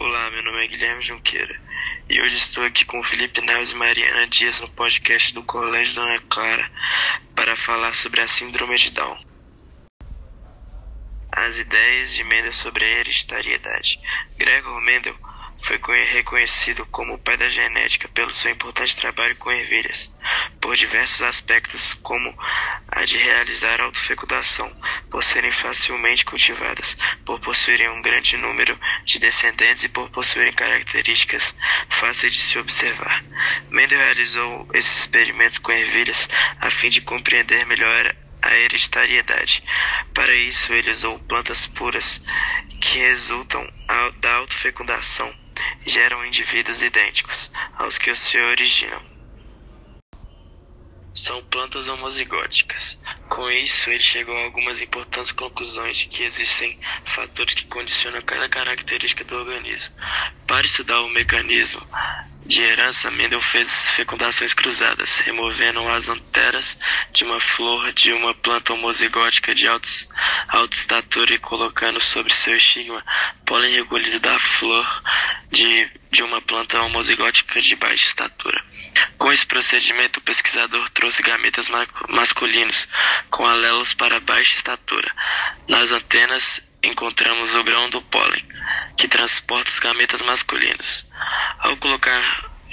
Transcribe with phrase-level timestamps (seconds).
[0.00, 1.60] Olá, meu nome é Guilherme Junqueira
[2.08, 6.20] e hoje estou aqui com Felipe Neves e Mariana Dias no podcast do Colégio Dona
[6.30, 6.70] Clara
[7.34, 9.20] para falar sobre a Síndrome de Down.
[11.32, 13.98] As ideias de Mendel sobre a hereditariedade.
[14.36, 15.16] Gregor Mendel
[15.58, 15.80] foi
[16.12, 20.12] reconhecido como o pai da genética pelo seu importante trabalho com ervilhas,
[20.68, 22.36] por diversos aspectos, como
[22.88, 24.70] a de realizar autofecundação,
[25.08, 26.94] por serem facilmente cultivadas,
[27.24, 31.54] por possuírem um grande número de descendentes e por possuírem características
[31.88, 33.24] fáceis de se observar.
[33.70, 36.28] Mendel realizou esse experimento com ervilhas
[36.60, 39.64] a fim de compreender melhor a hereditariedade.
[40.12, 42.20] Para isso, ele usou plantas puras
[42.78, 43.66] que resultam
[44.20, 45.34] da autofecundação
[45.86, 49.17] geram indivíduos idênticos aos que se originam.
[51.18, 52.96] São plantas homozigóticas.
[53.28, 58.48] Com isso, ele chegou a algumas importantes conclusões de que existem fatores que condicionam cada
[58.48, 59.92] característica do organismo.
[60.46, 61.84] Para estudar o mecanismo
[62.46, 66.78] de herança, Mendel fez fecundações cruzadas, removendo as anteras
[67.12, 69.88] de uma flor de uma planta homozigótica de alta
[70.70, 73.04] estatura e colocando sobre seu estigma
[73.44, 74.86] pólen recolhido da flor
[75.50, 78.62] de, de uma planta homozigótica de baixa estatura.
[79.16, 82.88] Com esse procedimento, o pesquisador trouxe gametas ma masculinos
[83.30, 85.12] com alelos para baixa estatura.
[85.66, 88.44] Nas antenas, encontramos o grão do pólen,
[88.96, 91.06] que transporta os gametas masculinos.
[91.58, 92.22] Ao colocar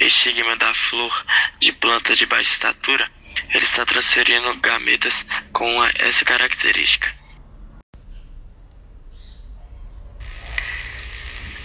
[0.00, 1.24] estigma da flor
[1.58, 3.10] de planta de baixa estatura,
[3.50, 7.14] ele está transferindo gametas com essa característica.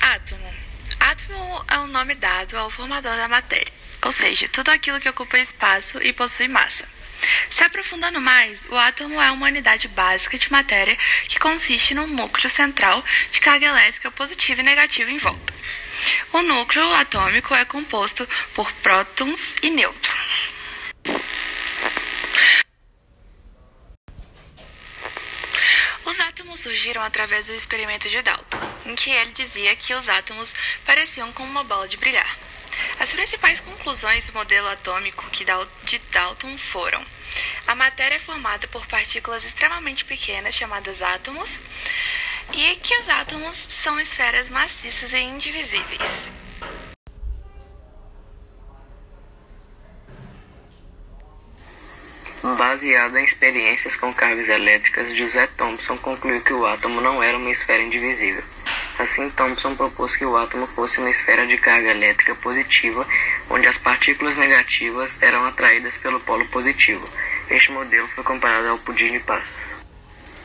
[0.01, 0.53] Átomo.
[0.99, 3.71] Átomo é o nome dado ao formador da matéria,
[4.03, 6.87] ou seja, tudo aquilo que ocupa espaço e possui massa.
[7.49, 12.49] Se aprofundando mais, o átomo é uma unidade básica de matéria que consiste num núcleo
[12.49, 15.53] central de carga elétrica positiva e negativa em volta.
[16.33, 20.51] O núcleo atômico é composto por prótons e nêutrons.
[26.03, 30.55] Os átomos surgiram através do experimento de Dalton, em que ele dizia que os átomos
[30.85, 32.50] pareciam como uma bola de brilhar.
[33.01, 37.03] As principais conclusões do modelo atômico de Dalton foram:
[37.65, 41.49] a matéria é formada por partículas extremamente pequenas chamadas átomos,
[42.53, 46.29] e que os átomos são esferas maciças e indivisíveis.
[52.55, 57.49] Baseado em experiências com cargas elétricas, José Thomson concluiu que o átomo não era uma
[57.49, 58.43] esfera indivisível.
[58.99, 63.05] Assim, Thomson propôs que o átomo fosse uma esfera de carga elétrica positiva,
[63.49, 67.07] onde as partículas negativas eram atraídas pelo polo positivo.
[67.49, 69.75] Este modelo foi comparado ao pudim de passas.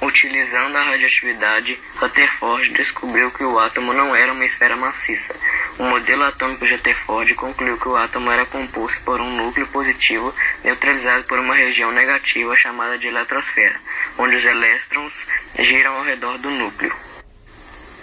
[0.00, 5.34] Utilizando a radioatividade, Rutherford descobriu que o átomo não era uma esfera maciça.
[5.78, 10.34] O modelo atômico de Rutherford concluiu que o átomo era composto por um núcleo positivo
[10.62, 13.80] neutralizado por uma região negativa chamada de eletrosfera,
[14.18, 15.26] onde os elétrons
[15.60, 16.94] giram ao redor do núcleo.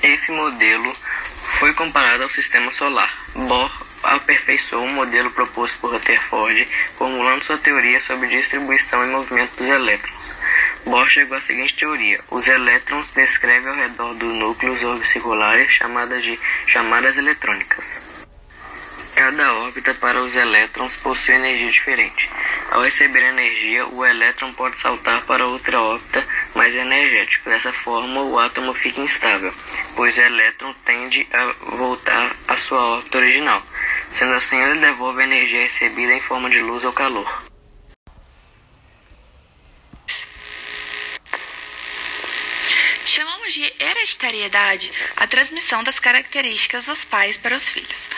[0.04, 0.94] Esse modelo
[1.60, 3.10] foi comparado ao sistema solar.
[3.34, 3.72] Bohr
[4.04, 10.34] aperfeiçoou o modelo proposto por Rutherford, formulando sua teoria sobre distribuição e movimento dos elétrons.
[10.86, 16.22] Bohr chegou à seguinte teoria: os elétrons descrevem ao redor do núcleo orbes circulares chamadas
[16.22, 16.38] de
[16.68, 18.02] chamadas eletrônicas.
[19.16, 22.30] Cada órbita para os elétrons possui energia diferente.
[22.72, 26.26] Ao receber energia, o elétron pode saltar para outra órbita
[26.56, 27.52] mais energética.
[27.52, 29.54] Dessa forma, o átomo fica instável,
[29.96, 33.62] pois o elétron tende a voltar à sua órbita original.
[34.10, 37.53] Sendo assim, ele devolve a energia recebida em forma de luz ou calor.
[43.54, 48.10] De hereditariedade a transmissão das características dos pais para os filhos.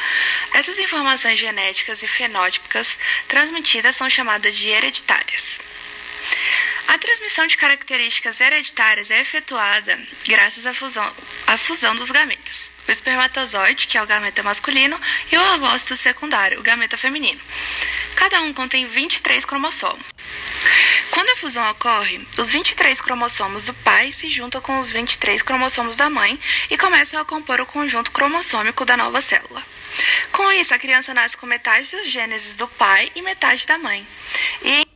[0.53, 2.97] Essas informações genéticas e fenótipicas
[3.27, 5.59] transmitidas são chamadas de hereditárias.
[6.87, 11.13] A transmissão de características hereditárias é efetuada graças à fusão,
[11.47, 12.71] à fusão dos gametas.
[12.87, 14.99] O espermatozoide, que é o gameta masculino,
[15.31, 17.41] e o ovócito secundário, o gameta feminino.
[18.15, 20.14] Cada um contém 23 cromossomos.
[21.11, 25.97] Quando a fusão ocorre, os 23 cromossomos do pai se juntam com os 23 cromossomos
[25.97, 29.63] da mãe e começam a compor o conjunto cromossômico da nova célula.
[30.31, 34.05] Com isso, a criança nasce com metade dos gênesis do pai e metade da mãe.
[34.61, 34.87] E,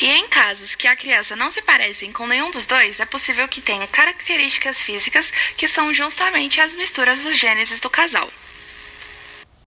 [0.00, 3.48] e em casos que a criança não se parecem com nenhum dos dois, é possível
[3.48, 8.30] que tenha características físicas que são justamente as misturas dos gênesis do casal.